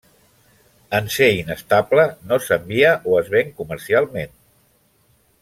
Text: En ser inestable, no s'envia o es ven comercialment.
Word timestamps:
En 0.99 1.09
ser 1.15 1.27
inestable, 1.41 2.05
no 2.31 2.39
s'envia 2.47 2.95
o 3.13 3.19
es 3.21 3.31
ven 3.35 3.53
comercialment. 3.61 4.35